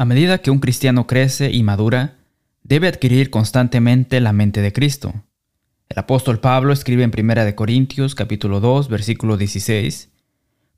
[0.00, 2.18] A medida que un cristiano crece y madura,
[2.62, 5.12] debe adquirir constantemente la mente de Cristo.
[5.88, 10.10] El apóstol Pablo escribe en 1 Corintios capítulo 2 versículo 16,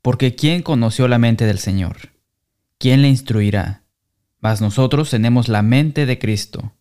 [0.01, 1.97] Porque ¿quién conoció la mente del Señor?
[2.79, 3.83] ¿Quién le instruirá?
[4.39, 6.73] Mas nosotros tenemos la mente de Cristo.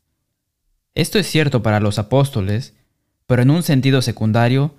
[0.94, 2.72] Esto es cierto para los apóstoles,
[3.26, 4.76] pero en un sentido secundario,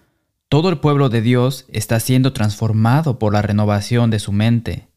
[0.49, 4.87] todo el pueblo de Dios está siendo transformado por la renovación de su mente,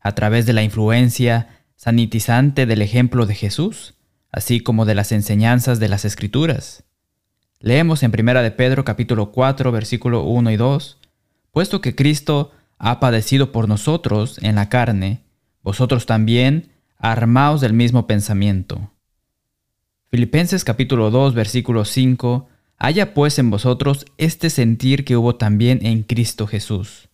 [0.00, 3.94] a través de la influencia sanitizante del ejemplo de Jesús,
[4.32, 6.82] así como de las enseñanzas de las Escrituras.
[7.60, 10.98] Leemos en 1 de Pedro capítulo 4 versículo 1 y 2,
[11.52, 15.20] puesto que Cristo ha padecido por nosotros en la carne,
[15.62, 18.90] vosotros también armaos del mismo pensamiento.
[20.10, 26.02] Filipenses capítulo 2 versículo 5, haya pues en vosotros este sentir que hubo también en
[26.02, 27.08] Cristo Jesús.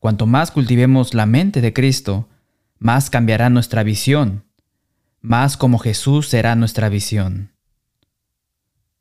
[0.00, 2.28] Cuanto más cultivemos la mente de Cristo,
[2.84, 4.44] más cambiará nuestra visión,
[5.22, 7.50] más como Jesús será nuestra visión.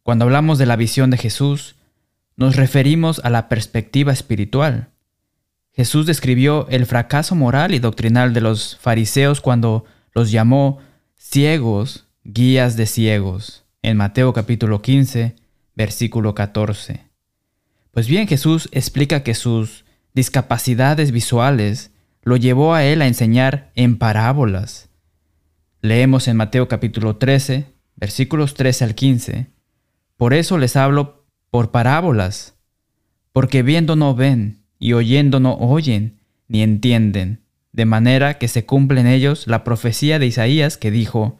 [0.03, 1.75] Cuando hablamos de la visión de Jesús,
[2.38, 4.88] nos referimos a la perspectiva espiritual.
[5.73, 10.80] Jesús describió el fracaso moral y doctrinal de los fariseos cuando los llamó
[11.18, 15.36] ciegos, guías de ciegos, en Mateo capítulo 15,
[15.75, 17.03] versículo 14.
[17.92, 21.93] Pues bien, Jesús explica que sus discapacidades visuales
[22.24, 24.90] lo llevó a él a enseñar en parábolas.
[25.82, 27.66] Leemos en Mateo capítulo 13,
[27.98, 29.48] versículos 13 al 15.
[30.16, 32.56] Por eso les hablo por parábolas,
[33.34, 37.42] porque viendo no ven, y oyendo no oyen, ni entienden,
[37.74, 41.40] de manera que se cumple en ellos la profecía de Isaías que dijo,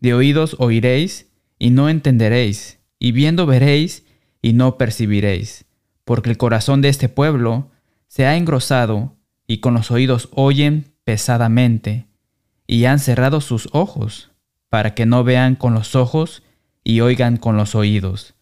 [0.00, 4.06] De oídos oiréis, y no entenderéis, y viendo veréis,
[4.40, 5.66] y no percibiréis,
[6.04, 7.70] porque el corazón de este pueblo
[8.08, 9.16] se ha engrosado,
[9.52, 12.06] y con los oídos oyen pesadamente,
[12.66, 14.30] y han cerrado sus ojos,
[14.70, 16.42] para que no vean con los ojos
[16.82, 18.32] y oigan con los oídos,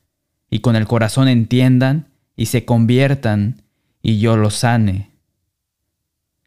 [0.50, 3.62] y con el corazón entiendan y se conviertan,
[4.00, 5.10] y yo los sane.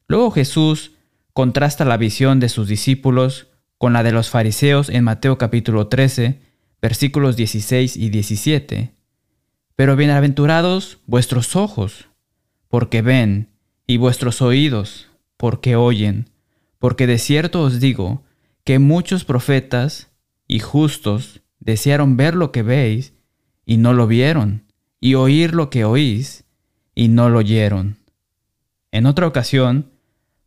[0.07, 0.94] Luego Jesús
[1.34, 3.47] contrasta la visión de sus discípulos
[3.78, 6.40] con la de los fariseos en Mateo capítulo 13,
[6.81, 8.94] versículos 16 y 17.
[9.75, 12.07] Pero bienaventurados vuestros ojos,
[12.69, 13.53] porque ven,
[13.88, 16.29] y vuestros oídos, porque oyen,
[16.79, 18.23] porque de cierto os digo
[18.63, 20.11] que muchos profetas
[20.47, 23.13] y justos desearon ver lo que veis
[23.66, 24.66] y no lo vieron,
[24.99, 26.45] y oír lo que oís
[26.95, 27.97] y no lo oyeron.
[28.91, 29.91] En otra ocasión,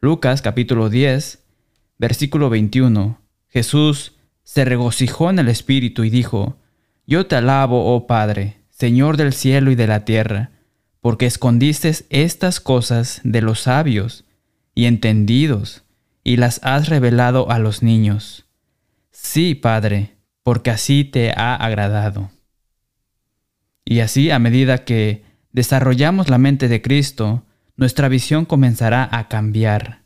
[0.01, 1.45] Lucas capítulo 10,
[1.99, 4.15] versículo 21, Jesús
[4.45, 6.59] se regocijó en el Espíritu y dijo,
[7.07, 10.53] Yo te alabo, oh Padre, Señor del cielo y de la tierra,
[11.07, 14.25] porque escondiste estas cosas de los sabios
[14.75, 15.85] y entendidos,
[16.25, 18.47] y las has revelado a los niños.
[19.13, 22.33] Sí, Padre, porque así te ha agradado.
[23.85, 25.23] Y así, a medida que
[25.53, 27.45] desarrollamos la mente de Cristo,
[27.77, 30.03] nuestra visión comenzará a cambiar.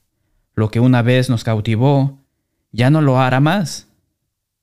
[0.55, 2.19] Lo que una vez nos cautivó,
[2.73, 3.89] ya no lo hará más.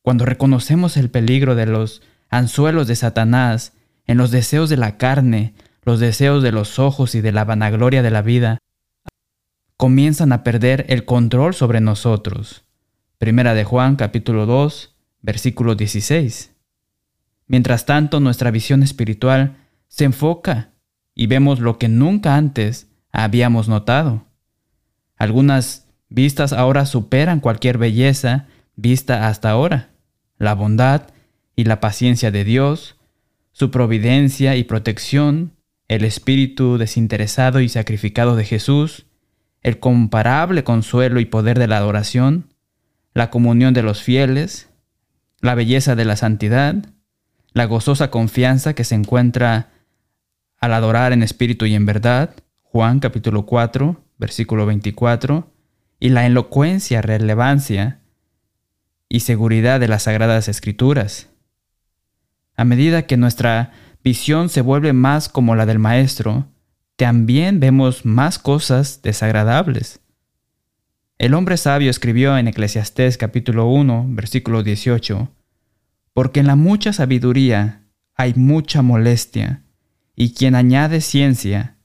[0.04, 3.74] Cuando reconocemos el peligro de los anzuelos de Satanás
[4.06, 5.56] en los deseos de la carne,
[5.88, 8.58] los deseos de los ojos y de la vanagloria de la vida
[9.78, 12.66] comienzan a perder el control sobre nosotros.
[13.20, 16.53] Primera de Juan capítulo 2, versículo 16.
[17.48, 19.56] Mientras tanto, nuestra visión espiritual
[19.88, 20.72] se enfoca
[21.16, 24.25] y vemos lo que nunca antes habíamos notado.
[25.16, 29.92] Algunas vistas ahora superan cualquier belleza vista hasta ahora.
[30.38, 31.04] La bondad
[31.56, 32.98] y la paciencia de Dios,
[33.54, 35.54] su providencia y protección
[35.88, 39.06] el espíritu desinteresado y sacrificado de Jesús,
[39.62, 42.53] el comparable consuelo y poder de la adoración,
[43.14, 44.70] la comunión de los fieles,
[45.42, 46.75] la belleza de la santidad,
[47.53, 49.72] la gozosa confianza que se encuentra
[50.59, 55.52] al adorar en espíritu y en verdad, Juan capítulo 4, versículo 24,
[56.00, 58.00] y la elocuencia, relevancia
[59.10, 61.30] y seguridad de las sagradas escrituras.
[62.56, 63.72] A medida que nuestra
[64.03, 66.47] visión se vuelve más como la del Maestro,
[66.95, 69.99] también vemos más cosas desagradables.
[71.17, 75.29] El hombre sabio escribió en Eclesiastés capítulo 1, versículo 18,
[76.13, 77.83] Porque en la mucha sabiduría
[78.15, 79.63] hay mucha molestia,
[80.15, 81.77] y quien añade ciencia,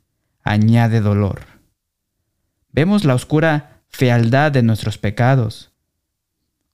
[0.42, 1.42] añade dolor.
[2.70, 5.72] Vemos la oscura fealdad de nuestros pecados.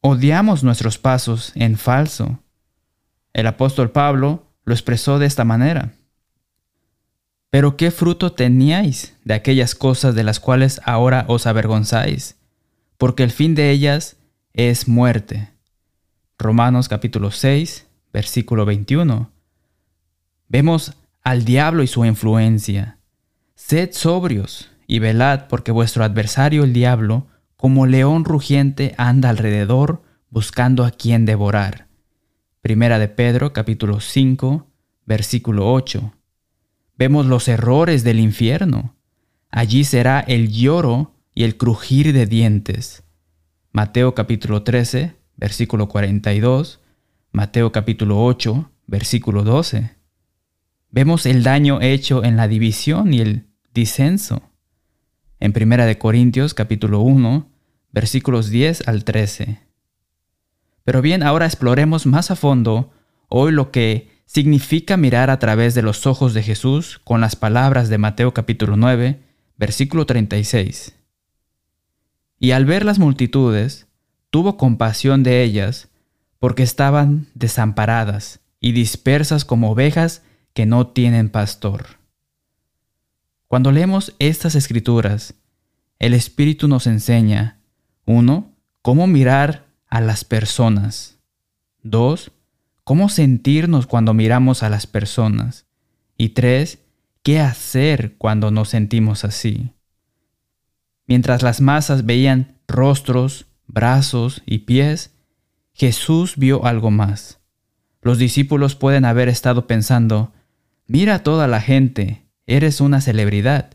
[0.01, 2.39] Odiamos nuestros pasos en falso.
[3.33, 5.95] El apóstol Pablo lo expresó de esta manera.
[7.49, 12.37] Pero ¿qué fruto teníais de aquellas cosas de las cuales ahora os avergonzáis?
[12.99, 14.19] Porque el fin de ellas
[14.53, 15.49] es muerte.
[16.39, 19.31] Romanos capítulo 6, versículo 21.
[20.49, 20.93] Vemos
[21.25, 22.99] al diablo y su influencia.
[23.55, 27.27] Sed sobrios y velad porque vuestro adversario el diablo,
[27.57, 31.88] como león rugiente, anda alrededor buscando a quien devorar.
[32.69, 34.67] Primera de Pedro capítulo 5,
[35.07, 36.13] versículo 8.
[36.99, 38.95] Vemos los errores del infierno.
[39.49, 43.05] Allí será el lloro y el crujir de dientes.
[43.73, 46.83] Mateo capítulo 13, versículo 42,
[47.33, 49.97] Mateo capítulo 8, versículo 12.
[50.91, 54.43] Vemos el daño hecho en la división y el disenso.
[55.41, 57.51] En Primera de Corintios capítulo 1,
[57.93, 59.68] versículos 10 al 13.
[60.89, 62.95] Pero bien, ahora exploremos más a fondo
[63.29, 67.91] hoy lo que significa mirar a través de los ojos de Jesús con las palabras
[67.91, 69.21] de Mateo capítulo 9,
[69.59, 70.95] versículo 36.
[72.41, 73.87] Y al ver las multitudes,
[74.31, 75.91] tuvo compasión de ellas,
[76.39, 80.23] porque estaban desamparadas y dispersas como ovejas
[80.55, 81.99] que no tienen pastor.
[83.47, 85.35] Cuando leemos estas escrituras,
[85.99, 87.61] el Espíritu nos enseña,
[88.07, 91.19] uno, cómo mirar a las personas.
[91.83, 92.33] Dos,
[92.85, 95.67] cómo sentirnos cuando miramos a las personas.
[96.17, 96.81] Y tres,
[97.23, 99.73] qué hacer cuando nos sentimos así.
[101.07, 105.15] Mientras las masas veían rostros, brazos y pies,
[105.73, 107.41] Jesús vio algo más.
[108.03, 110.33] Los discípulos pueden haber estado pensando,
[110.87, 113.71] mira toda la gente, eres una celebridad,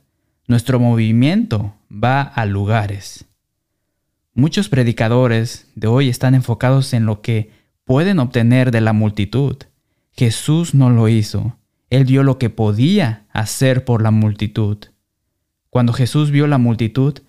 [0.47, 3.25] nuestro movimiento va a lugares.
[4.35, 7.51] Muchos predicadores de hoy están enfocados en lo que
[7.83, 9.57] pueden obtener de la multitud.
[10.11, 11.59] Jesús no lo hizo.
[11.91, 14.79] Él vio lo que podía hacer por la multitud.
[15.69, 17.19] Cuando Jesús vio la multitud,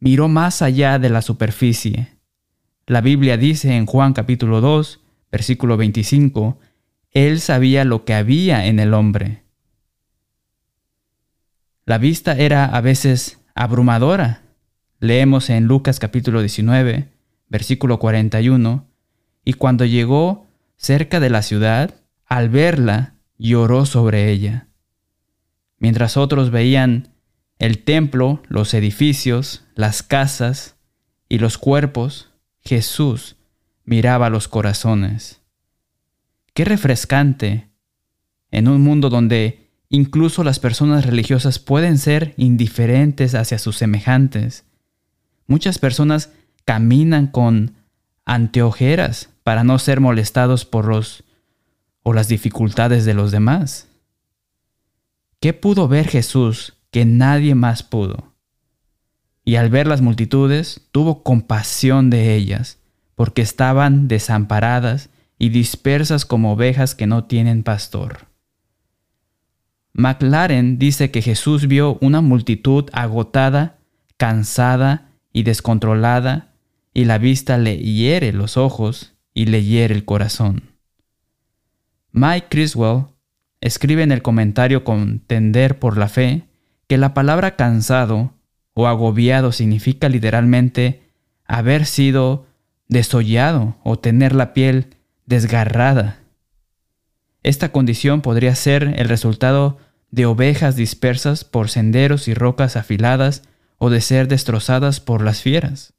[0.00, 2.18] miró más allá de la superficie.
[2.86, 5.00] La Biblia dice en Juan capítulo 2,
[5.32, 6.58] versículo 25,
[7.10, 9.44] Él sabía lo que había en el hombre.
[11.86, 14.42] La vista era a veces abrumadora.
[15.00, 17.08] Leemos en Lucas capítulo 19,
[17.48, 18.84] versículo 41,
[19.44, 21.94] y cuando llegó cerca de la ciudad,
[22.26, 24.66] al verla, lloró sobre ella.
[25.78, 27.14] Mientras otros veían
[27.60, 30.74] el templo, los edificios, las casas
[31.28, 32.30] y los cuerpos,
[32.60, 33.36] Jesús
[33.84, 35.40] miraba los corazones.
[36.54, 37.68] Qué refrescante
[38.50, 44.64] en un mundo donde incluso las personas religiosas pueden ser indiferentes hacia sus semejantes.
[45.48, 46.30] Muchas personas
[46.64, 47.74] caminan con
[48.24, 51.24] anteojeras para no ser molestados por los
[52.04, 53.88] o las dificultades de los demás.
[55.40, 58.34] ¿Qué pudo ver Jesús que nadie más pudo.
[59.44, 62.78] Y al ver las multitudes, tuvo compasión de ellas,
[63.14, 68.26] porque estaban desamparadas y dispersas como ovejas que no tienen pastor.
[69.92, 73.78] McLaren dice que Jesús vio una multitud agotada,
[74.16, 75.07] cansada
[75.38, 76.48] y descontrolada,
[76.92, 80.72] y la vista le hiere los ojos y le hiere el corazón.
[82.10, 83.04] Mike Criswell
[83.60, 86.48] escribe en el comentario Contender por la Fe
[86.88, 88.32] que la palabra cansado
[88.74, 91.04] o agobiado significa literalmente
[91.44, 92.46] haber sido
[92.88, 96.18] desollado o tener la piel desgarrada.
[97.44, 99.78] Esta condición podría ser el resultado
[100.10, 103.44] de ovejas dispersas por senderos y rocas afiladas
[103.78, 105.94] o de ser destrozadas por las fieras.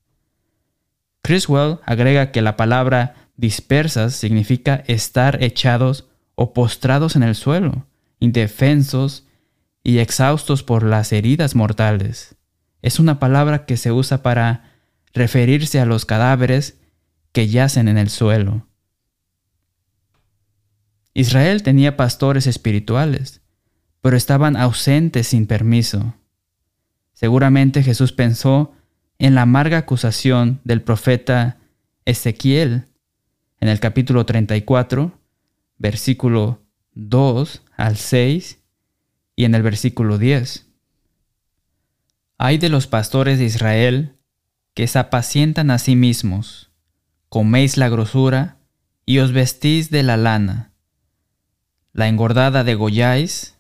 [1.22, 7.88] Criswell agrega que la palabra dispersas significa estar echados o postrados en el suelo,
[8.20, 9.26] indefensos
[9.84, 12.36] y exhaustos por las heridas mortales.
[12.82, 14.72] Es una palabra que se usa para
[15.14, 16.78] referirse a los cadáveres
[17.32, 18.68] que yacen en el suelo.
[21.14, 23.42] Israel tenía pastores espirituales,
[24.02, 26.16] pero estaban ausentes sin permiso.
[27.20, 28.72] Seguramente Jesús pensó
[29.18, 31.58] en la amarga acusación del profeta
[32.06, 32.86] Ezequiel
[33.60, 35.20] en el capítulo 34,
[35.78, 36.62] versículo
[36.94, 38.60] 2 al 6
[39.36, 40.68] y en el versículo 10.
[42.38, 44.16] Hay de los pastores de Israel
[44.74, 46.72] que se apacientan a sí mismos,
[47.28, 48.60] coméis la grosura
[49.06, 50.72] y os vestís de la lana.
[51.92, 53.58] La engordada degolláis,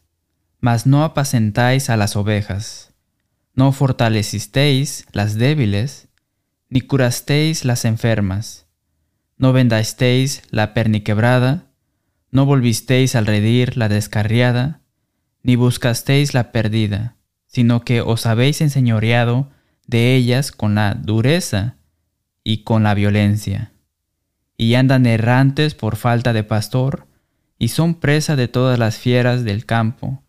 [0.62, 2.88] mas no apacentáis a las ovejas.
[3.60, 6.08] No fortalecisteis las débiles,
[6.70, 8.68] ni curasteis las enfermas.
[9.36, 11.66] No vendasteis la perniquebrada,
[12.32, 14.80] no volvisteis al redir la descarriada,
[15.44, 19.50] ni buscasteis la perdida, sino que os habéis enseñoreado
[19.88, 21.75] de ellas con la dureza
[22.46, 23.74] y con la violencia,
[24.56, 27.08] y andan errantes por falta de pastor,
[27.58, 30.24] y son presa de todas las fieras del campo,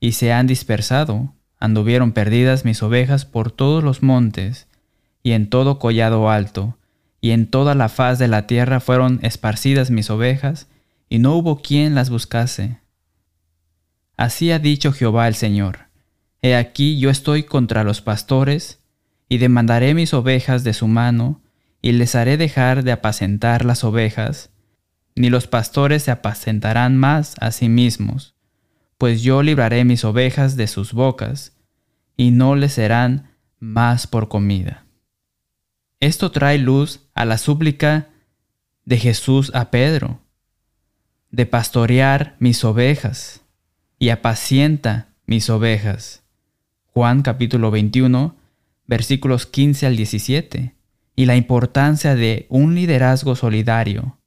[0.00, 4.68] y se han dispersado, anduvieron perdidas mis ovejas por todos los montes,
[5.22, 6.76] y en todo collado alto,
[7.22, 10.68] y en toda la faz de la tierra fueron esparcidas mis ovejas,
[11.08, 12.80] y no hubo quien las buscase.
[14.16, 15.86] Así ha dicho Jehová el Señor,
[16.42, 18.80] He aquí yo estoy contra los pastores,
[19.30, 21.40] y demandaré mis ovejas de su mano,
[21.80, 24.50] y les haré dejar de apacentar las ovejas,
[25.16, 28.33] ni los pastores se apacentarán más a sí mismos,
[28.98, 31.56] pues yo libraré mis ovejas de sus bocas,
[32.16, 34.86] y no les serán más por comida.
[36.00, 38.10] Esto trae luz a la súplica
[38.84, 40.20] de Jesús a Pedro,
[41.30, 43.42] de pastorear mis ovejas,
[43.98, 46.22] y apacienta mis ovejas.
[46.86, 48.36] Juan capítulo 21,
[48.86, 50.74] versículos 15 al 17,
[51.16, 54.18] y la importancia de un liderazgo solidario.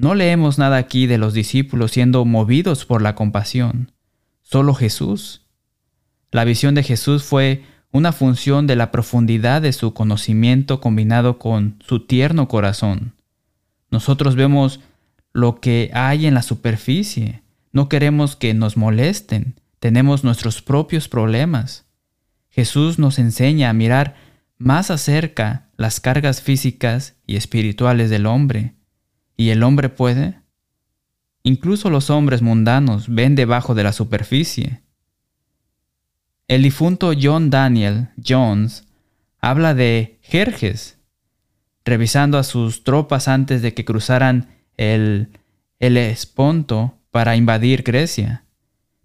[0.00, 3.92] No leemos nada aquí de los discípulos siendo movidos por la compasión,
[4.40, 5.44] solo Jesús.
[6.30, 11.82] La visión de Jesús fue una función de la profundidad de su conocimiento combinado con
[11.86, 13.12] su tierno corazón.
[13.90, 14.80] Nosotros vemos
[15.34, 21.84] lo que hay en la superficie, no queremos que nos molesten, tenemos nuestros propios problemas.
[22.48, 24.16] Jesús nos enseña a mirar
[24.56, 28.79] más acerca las cargas físicas y espirituales del hombre.
[29.40, 30.34] ¿Y el hombre puede?
[31.44, 34.82] Incluso los hombres mundanos ven debajo de la superficie.
[36.46, 38.86] El difunto John Daniel Jones
[39.40, 40.98] habla de Jerjes,
[41.86, 45.30] revisando a sus tropas antes de que cruzaran el,
[45.78, 48.44] el Esponto para invadir Grecia.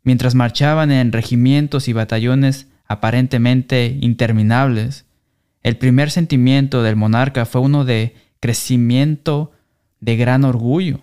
[0.04, 5.06] Mientras marchaban en regimientos y batallones aparentemente interminables,
[5.64, 9.54] el primer sentimiento del monarca fue uno de crecimiento
[10.06, 11.00] de gran orgullo.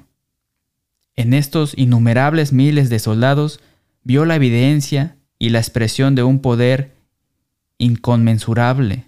[1.16, 3.60] En estos innumerables miles de soldados
[4.04, 6.94] vio la evidencia y la expresión de un poder
[7.78, 9.06] inconmensurable.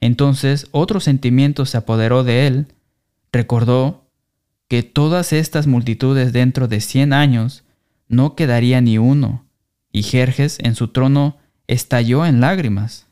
[0.00, 2.66] Entonces otro sentimiento se apoderó de él,
[3.32, 4.08] recordó
[4.66, 7.64] que todas estas multitudes dentro de cien años
[8.08, 9.44] no quedaría ni uno,
[9.92, 13.08] y Jerjes en su trono estalló en lágrimas.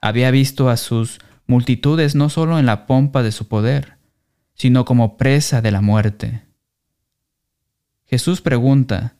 [0.00, 3.93] Había visto a sus multitudes no solo en la pompa de su poder,
[4.54, 6.42] sino como presa de la muerte.
[8.06, 9.16] Jesús pregunta,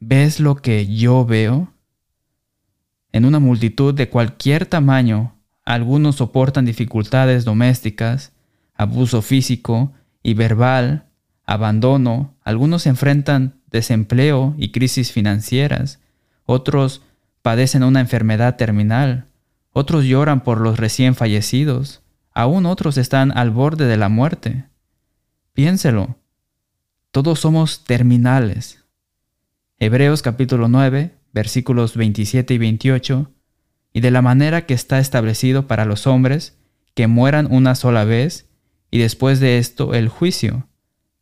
[0.00, 1.72] ¿ves lo que yo veo?
[3.12, 8.32] En una multitud de cualquier tamaño, algunos soportan dificultades domésticas,
[8.74, 9.92] abuso físico
[10.22, 11.06] y verbal,
[11.44, 16.00] abandono, algunos enfrentan desempleo y crisis financieras,
[16.44, 17.02] otros
[17.42, 19.26] padecen una enfermedad terminal,
[19.72, 22.02] otros lloran por los recién fallecidos,
[22.36, 24.66] aún otros están al borde de la muerte.
[25.54, 26.18] Piénselo,
[27.10, 28.84] todos somos terminales.
[29.78, 33.32] Hebreos capítulo 9, versículos 27 y 28,
[33.94, 36.58] y de la manera que está establecido para los hombres,
[36.92, 38.50] que mueran una sola vez,
[38.90, 40.68] y después de esto el juicio.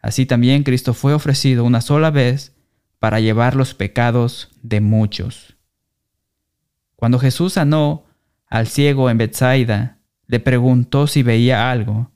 [0.03, 2.57] Así también Cristo fue ofrecido una sola vez
[2.99, 5.57] para llevar los pecados de muchos.
[6.97, 8.05] Cuando Jesús sanó
[8.49, 12.11] al ciego en Bethsaida, le preguntó si veía algo.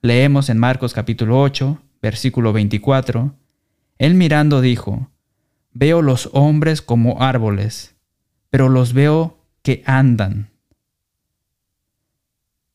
[0.00, 3.34] Leemos en Marcos capítulo 8, versículo 24.
[3.98, 5.10] Él mirando dijo,
[5.72, 7.96] Veo los hombres como árboles,
[8.50, 10.50] pero los veo que andan.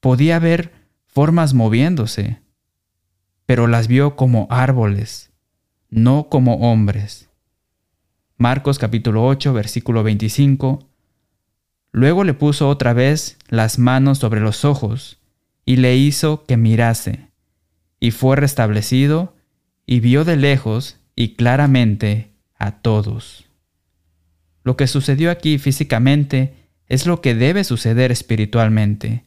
[0.01, 0.74] Podía ver
[1.06, 2.42] formas moviéndose,
[3.46, 5.32] pero las vio como árboles,
[5.89, 7.30] no como hombres.
[8.38, 10.88] Marcos capítulo 8, versículo 25
[12.00, 15.20] Luego le puso otra vez las manos sobre los ojos
[15.65, 17.27] y le hizo que mirase.
[18.00, 19.36] Y fue restablecido
[19.86, 23.50] y vio de lejos y claramente a todos.
[24.63, 29.25] Lo que sucedió aquí físicamente es lo que debe suceder espiritualmente.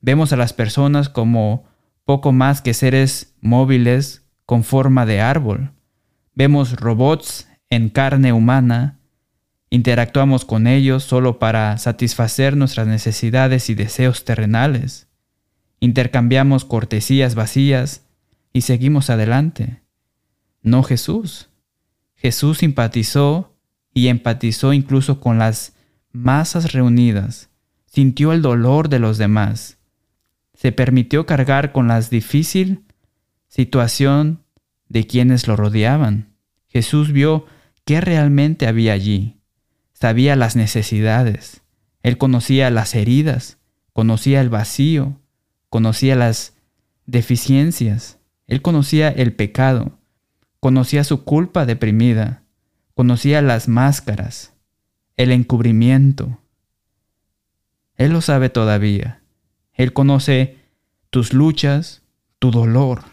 [0.00, 1.66] Vemos a las personas como
[2.06, 5.72] poco más que seres móviles con forma de árbol.
[6.34, 9.00] Vemos robots en carne humana
[9.68, 15.08] Interactuamos con ellos solo para satisfacer nuestras necesidades y deseos terrenales.
[15.80, 18.06] Intercambiamos cortesías vacías
[18.52, 19.82] y seguimos adelante.
[20.62, 21.48] No Jesús.
[22.14, 23.56] Jesús simpatizó
[23.92, 25.74] y empatizó incluso con las
[26.12, 27.50] masas reunidas.
[27.86, 29.78] Sintió el dolor de los demás.
[30.54, 32.84] Se permitió cargar con la difícil
[33.48, 34.44] situación
[34.88, 36.34] de quienes lo rodeaban.
[36.68, 37.46] Jesús vio
[37.84, 39.35] qué realmente había allí
[39.98, 41.62] sabía las necesidades,
[42.02, 43.56] él conocía las heridas,
[43.94, 45.18] conocía el vacío,
[45.70, 46.52] conocía las
[47.06, 49.98] deficiencias, él conocía el pecado,
[50.60, 52.42] conocía su culpa deprimida,
[52.92, 54.52] conocía las máscaras,
[55.16, 56.42] el encubrimiento.
[57.94, 59.22] Él lo sabe todavía.
[59.72, 60.58] Él conoce
[61.08, 62.02] tus luchas,
[62.38, 63.04] tu dolor.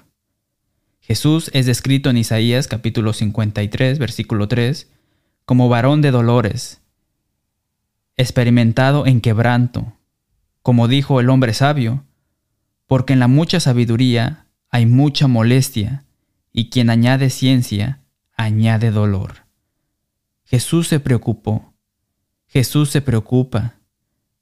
[0.99, 4.92] Jesús es descrito en Isaías capítulo 53, versículo 3,
[5.45, 6.81] como varón de dolores,
[8.15, 9.93] experimentado en quebranto,
[10.61, 12.05] como dijo el hombre sabio,
[12.87, 16.05] porque en la mucha sabiduría hay mucha molestia,
[16.51, 18.01] y quien añade ciencia,
[18.35, 19.45] añade dolor.
[20.45, 21.73] Jesús se preocupó.
[22.47, 23.75] Jesús se preocupa.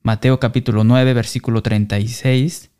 [0.03, 2.71] Mateo capítulo 9, versículo 36,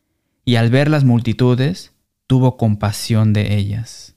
[0.44, 1.94] y al ver las multitudes,
[2.28, 4.16] tuvo compasión de ellas.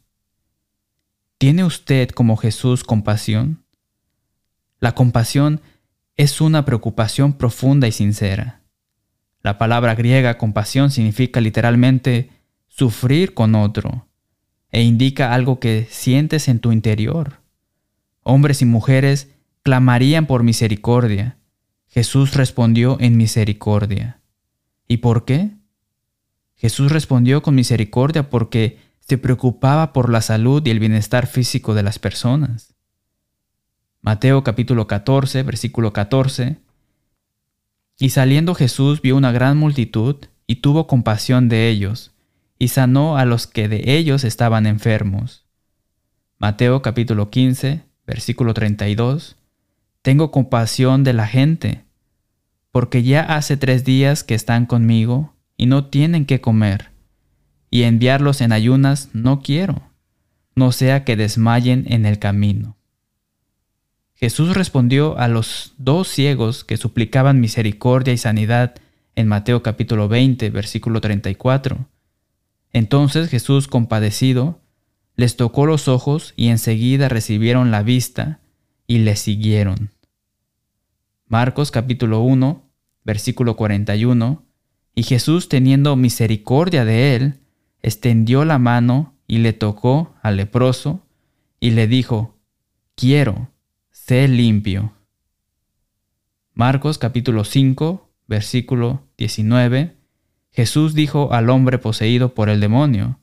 [1.38, 3.63] ¿Tiene usted como Jesús compasión?
[4.84, 5.62] La compasión
[6.14, 8.60] es una preocupación profunda y sincera.
[9.40, 12.28] La palabra griega compasión significa literalmente
[12.68, 14.08] sufrir con otro
[14.70, 17.40] e indica algo que sientes en tu interior.
[18.24, 19.30] Hombres y mujeres
[19.62, 21.38] clamarían por misericordia.
[21.86, 24.20] Jesús respondió en misericordia.
[24.86, 25.52] ¿Y por qué?
[26.56, 31.84] Jesús respondió con misericordia porque se preocupaba por la salud y el bienestar físico de
[31.84, 32.73] las personas.
[34.04, 36.58] Mateo capítulo 14, versículo 14
[37.98, 42.12] y saliendo Jesús vio una gran multitud y tuvo compasión de ellos,
[42.58, 45.46] y sanó a los que de ellos estaban enfermos.
[46.38, 49.36] Mateo capítulo 15, versículo 32.
[50.02, 51.84] Tengo compasión de la gente,
[52.72, 56.90] porque ya hace tres días que están conmigo y no tienen que comer,
[57.70, 59.82] y enviarlos en ayunas no quiero,
[60.54, 62.73] no sea que desmayen en el camino.
[64.24, 68.74] Jesús respondió a los dos ciegos que suplicaban misericordia y sanidad
[69.16, 71.86] en Mateo capítulo 20, versículo 34.
[72.72, 74.62] Entonces Jesús, compadecido,
[75.14, 78.40] les tocó los ojos y enseguida recibieron la vista
[78.86, 79.90] y le siguieron.
[81.28, 82.62] Marcos capítulo 1,
[83.04, 84.42] versículo 41.
[84.94, 87.40] Y Jesús, teniendo misericordia de él,
[87.82, 91.02] extendió la mano y le tocó al leproso
[91.60, 92.38] y le dijo,
[92.94, 93.50] Quiero,
[94.06, 94.92] sé limpio.
[96.52, 99.96] Marcos capítulo 5, versículo 19.
[100.52, 103.18] Jesús dijo al hombre poseído por el demonio,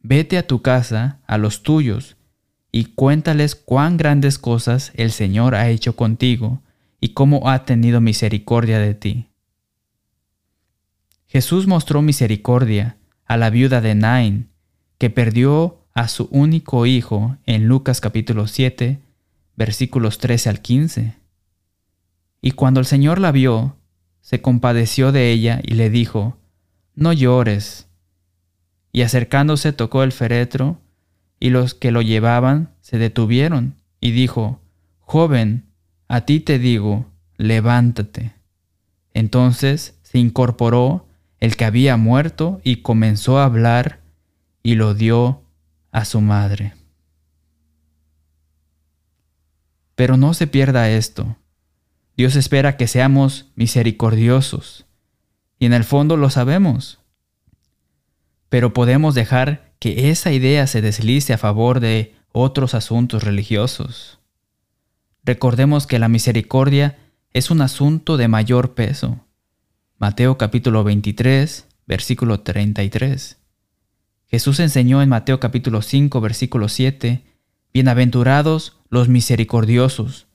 [0.00, 2.16] Vete a tu casa, a los tuyos,
[2.72, 6.62] y cuéntales cuán grandes cosas el Señor ha hecho contigo
[7.00, 9.28] y cómo ha tenido misericordia de ti.
[11.28, 14.48] Jesús mostró misericordia a la viuda de Nain,
[14.98, 19.03] que perdió a su único hijo en Lucas capítulo 7,
[19.56, 21.14] versículos 13 al 15.
[22.40, 23.76] Y cuando el Señor la vio,
[24.20, 26.38] se compadeció de ella y le dijo,
[26.94, 27.88] No llores.
[28.92, 30.80] Y acercándose tocó el féretro,
[31.40, 34.60] y los que lo llevaban se detuvieron, y dijo,
[35.00, 35.66] Joven,
[36.08, 38.34] a ti te digo, levántate.
[39.12, 41.06] Entonces se incorporó
[41.40, 44.00] el que había muerto y comenzó a hablar,
[44.62, 45.42] y lo dio
[45.92, 46.72] a su madre.
[49.94, 51.36] Pero no se pierda esto.
[52.16, 54.86] Dios espera que seamos misericordiosos.
[55.58, 57.00] Y en el fondo lo sabemos.
[58.48, 64.18] Pero podemos dejar que esa idea se deslice a favor de otros asuntos religiosos.
[65.24, 66.98] Recordemos que la misericordia
[67.32, 69.20] es un asunto de mayor peso.
[69.98, 73.38] Mateo capítulo 23, versículo 33.
[74.26, 77.22] Jesús enseñó en Mateo capítulo 5, versículo 7,
[77.72, 80.26] Bienaventurados los misericordiosos,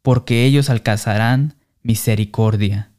[0.00, 2.92] porque ellos alcanzarán misericordia.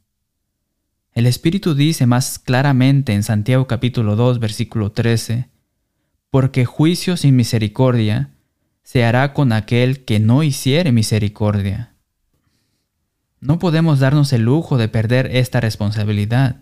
[1.13, 5.49] El Espíritu dice más claramente en Santiago capítulo 2 versículo 13,
[6.29, 8.31] porque juicio sin misericordia
[8.83, 11.95] se hará con aquel que no hiciere misericordia.
[13.39, 16.57] No podemos darnos el lujo de perder esta responsabilidad.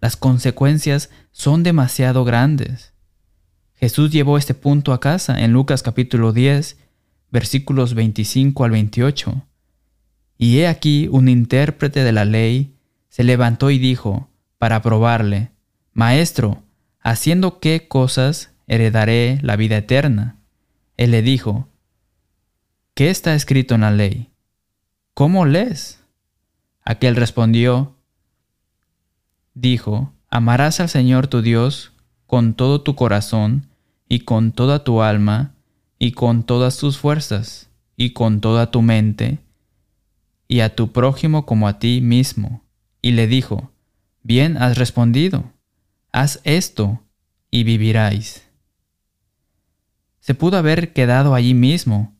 [0.00, 2.94] Las consecuencias son demasiado grandes.
[3.74, 6.78] Jesús llevó este punto a casa en Lucas capítulo 10,
[7.30, 9.46] versículos 25 al 28.
[10.38, 12.74] Y he aquí un intérprete de la ley
[13.08, 15.50] se levantó y dijo, para probarle,
[15.92, 16.62] Maestro,
[17.00, 20.36] ¿haciendo qué cosas heredaré la vida eterna?
[20.96, 21.68] Él le dijo,
[22.94, 24.30] ¿qué está escrito en la ley?
[25.14, 26.00] ¿Cómo lees?
[26.82, 27.96] Aquel respondió,
[29.54, 31.92] dijo, Amarás al Señor tu Dios
[32.26, 33.68] con todo tu corazón
[34.08, 35.54] y con toda tu alma
[35.98, 39.38] y con todas tus fuerzas y con toda tu mente,
[40.48, 42.62] y a tu prójimo como a ti mismo.
[43.02, 43.72] Y le dijo,
[44.22, 45.52] Bien has respondido,
[46.12, 47.00] haz esto
[47.50, 48.42] y viviráis.
[50.20, 52.16] Se pudo haber quedado allí mismo,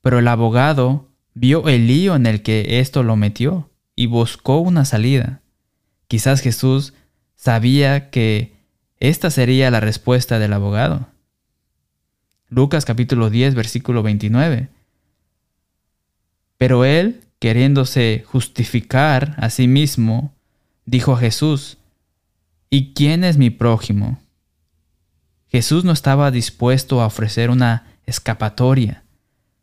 [0.00, 4.86] pero el abogado vio el lío en el que esto lo metió y buscó una
[4.86, 5.42] salida.
[6.08, 6.94] Quizás Jesús
[7.34, 8.56] sabía que
[8.98, 11.08] esta sería la respuesta del abogado.
[12.48, 14.68] Lucas capítulo 10 versículo 29.
[16.58, 20.32] Pero él, queriéndose justificar a sí mismo,
[20.84, 21.78] dijo a Jesús,
[22.70, 24.20] ¿y quién es mi prójimo?
[25.48, 29.04] Jesús no estaba dispuesto a ofrecer una escapatoria,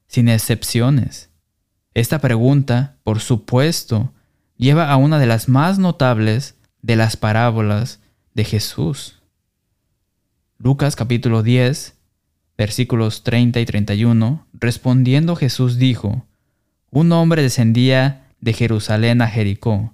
[0.07, 1.29] sin excepciones.
[1.93, 4.13] Esta pregunta, por supuesto,
[4.57, 8.01] lleva a una de las más notables de las parábolas
[8.33, 9.21] de Jesús.
[10.57, 11.95] Lucas capítulo 10,
[12.57, 16.25] versículos 30 y 31, respondiendo Jesús dijo,
[16.91, 19.93] Un hombre descendía de Jerusalén a Jericó,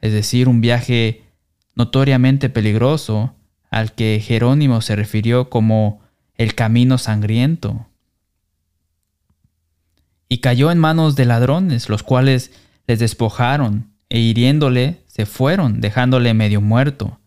[0.00, 1.24] es decir, un viaje
[1.74, 3.34] notoriamente peligroso
[3.70, 6.00] al que Jerónimo se refirió como
[6.36, 7.86] el camino sangriento.
[10.28, 12.52] Y cayó en manos de ladrones, los cuales
[12.86, 17.18] les despojaron, e hiriéndole se fueron, dejándole medio muerto.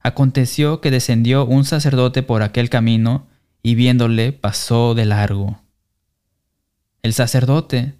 [0.00, 3.26] Aconteció que descendió un sacerdote por aquel camino,
[3.66, 5.60] y viéndole pasó de largo.
[7.02, 7.94] El sacerdote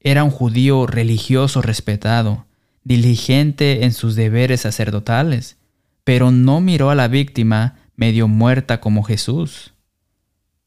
[0.00, 2.44] era un judío religioso respetado,
[2.84, 5.56] diligente en sus deberes sacerdotales,
[6.04, 9.72] pero no miró a la víctima medio muerta como Jesús.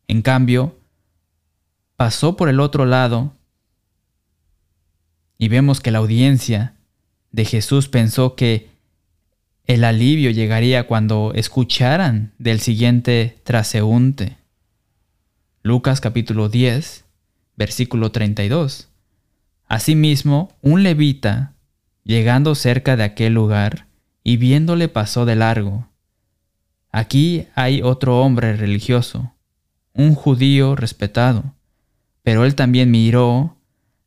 [0.08, 0.80] En cambio,
[1.96, 3.36] pasó por el otro lado
[5.38, 6.74] y vemos que la audiencia
[7.30, 8.72] de Jesús pensó que
[9.67, 14.38] el alivio llegaría cuando escucharan del siguiente traseúnte.
[15.63, 17.06] Lucas capítulo 10,
[17.56, 18.89] versículo 32.
[19.67, 21.54] Asimismo, un levita,
[22.04, 23.88] llegando cerca de aquel lugar,
[24.23, 25.88] y viéndole pasó de largo.
[26.91, 29.34] Aquí hay otro hombre religioso,
[29.93, 31.56] un judío respetado,
[32.21, 33.58] pero él también miró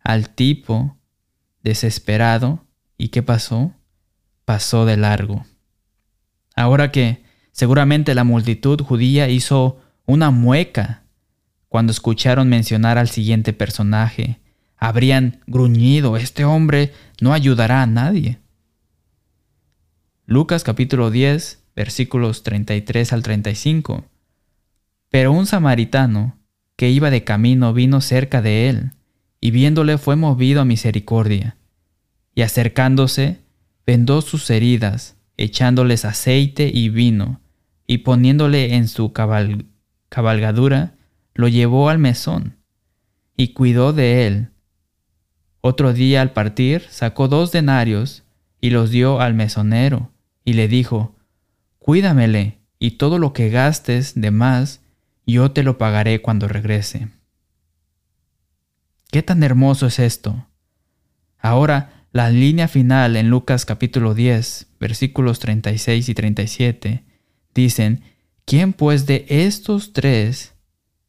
[0.05, 0.97] al tipo
[1.65, 2.65] desesperado,
[2.97, 3.73] ¿y qué pasó?
[4.49, 5.45] Pasó de largo.
[6.57, 11.03] Ahora que seguramente la multitud judía hizo una mueca
[11.69, 14.41] cuando escucharon mencionar al siguiente personaje,
[14.79, 18.39] habrían gruñido, este hombre no ayudará a nadie.
[20.25, 24.07] Lucas capítulo 10, versículos 33 al 35.
[25.11, 26.39] Pero un samaritano
[26.75, 28.93] que iba de camino vino cerca de él,
[29.43, 31.59] y viéndole fue movido a misericordia,
[32.35, 33.47] y acercándose,
[33.89, 37.41] vendó sus heridas, echándoles aceite y vino,
[37.87, 40.95] y poniéndole en su cabalgadura,
[41.33, 42.59] lo llevó al mesón,
[43.35, 44.51] y cuidó de él.
[45.63, 48.25] Otro día al partir sacó dos denarios
[48.61, 50.13] y los dio al mesonero,
[50.45, 51.17] y le dijo,
[51.79, 54.83] Cuídamele, y todo lo que gastes de más,
[55.27, 57.09] yo te lo pagaré cuando regrese.
[59.11, 60.47] ¿Qué tan hermoso es esto?
[61.39, 67.05] Ahora, la línea final en Lucas capítulo 10, versículos 36 y 37,
[67.55, 68.03] dicen,
[68.45, 70.55] ¿quién pues de estos tres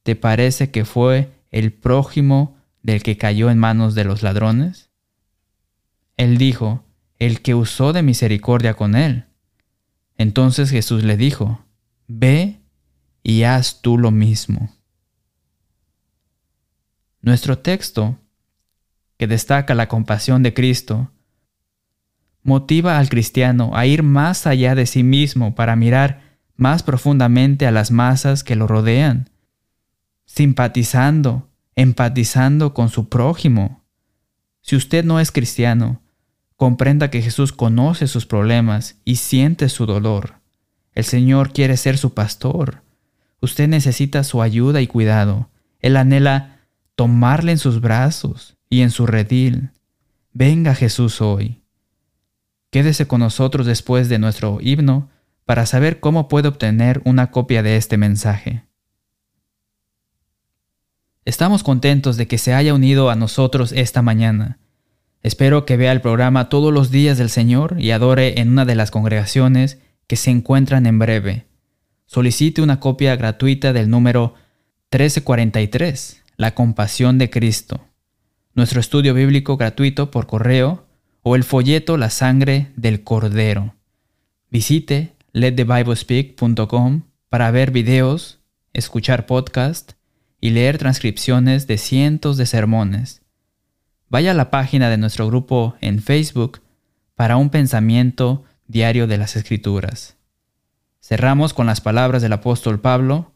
[0.04, 4.90] te parece que fue el prójimo del que cayó en manos de los ladrones?
[6.18, 6.84] Él dijo,
[7.18, 9.26] el que usó de misericordia con él.
[10.18, 11.66] Entonces Jesús le dijo,
[12.08, 12.60] ve
[13.24, 14.74] y haz tú lo mismo.
[17.22, 18.18] Nuestro texto
[19.20, 21.12] que destaca la compasión de Cristo,
[22.42, 26.22] motiva al cristiano a ir más allá de sí mismo para mirar
[26.56, 29.30] más profundamente a las masas que lo rodean,
[30.26, 33.84] simpatizando, empatizando con su prójimo.
[34.62, 36.02] Si usted no es cristiano,
[36.56, 40.36] comprenda que Jesús conoce sus problemas y siente su dolor.
[40.94, 42.84] El Señor quiere ser su pastor.
[43.42, 45.50] Usted necesita su ayuda y cuidado.
[45.82, 46.62] Él anhela
[46.96, 49.72] tomarle en sus brazos y en su redil.
[50.32, 51.64] Venga Jesús hoy.
[52.70, 55.10] Quédese con nosotros después de nuestro himno
[55.46, 58.64] para saber cómo puede obtener una copia de este mensaje.
[61.26, 64.60] Estamos contentos de que se haya unido a nosotros esta mañana.
[65.22, 68.76] Espero que vea el programa todos los días del Señor y adore en una de
[68.76, 71.48] las congregaciones que se encuentran en breve.
[72.06, 74.36] Solicite una copia gratuita del número
[74.92, 77.89] 1343, La compasión de Cristo
[78.60, 80.86] nuestro estudio bíblico gratuito por correo
[81.22, 83.76] o el folleto La sangre del cordero.
[84.52, 88.40] Visite letthebiblespeak.com para ver videos,
[88.74, 89.94] escuchar podcast
[90.42, 93.22] y leer transcripciones de cientos de sermones.
[94.10, 96.60] Vaya a la página de nuestro grupo en Facebook
[97.16, 100.18] para un pensamiento diario de las Escrituras.
[101.00, 103.32] Cerramos con las palabras del apóstol Pablo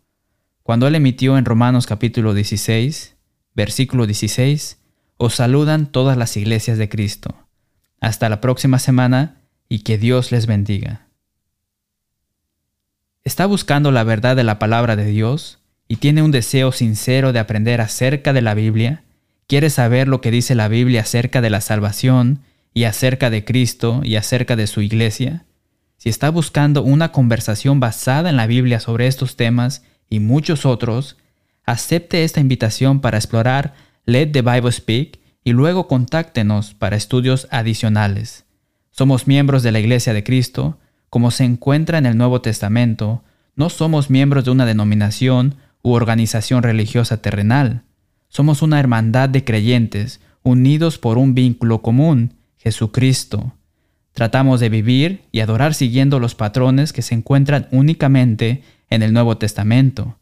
[0.63, 3.15] cuando él emitió en Romanos capítulo 16,
[3.55, 4.82] versículo 16,
[5.17, 7.35] os saludan todas las iglesias de Cristo.
[7.99, 11.07] Hasta la próxima semana y que Dios les bendiga.
[13.23, 17.39] ¿Está buscando la verdad de la palabra de Dios y tiene un deseo sincero de
[17.39, 19.03] aprender acerca de la Biblia?
[19.47, 22.41] ¿Quiere saber lo que dice la Biblia acerca de la salvación
[22.73, 25.45] y acerca de Cristo y acerca de su iglesia?
[25.97, 31.17] Si está buscando una conversación basada en la Biblia sobre estos temas y muchos otros,
[31.65, 33.73] acepte esta invitación para explorar
[34.05, 38.45] Let the Bible Speak y luego contáctenos para estudios adicionales.
[38.91, 40.77] Somos miembros de la Iglesia de Cristo,
[41.09, 43.23] como se encuentra en el Nuevo Testamento,
[43.55, 47.83] no somos miembros de una denominación u organización religiosa terrenal.
[48.27, 53.53] Somos una hermandad de creyentes unidos por un vínculo común, Jesucristo.
[54.11, 59.37] Tratamos de vivir y adorar siguiendo los patrones que se encuentran únicamente en el Nuevo
[59.37, 60.17] Testamento.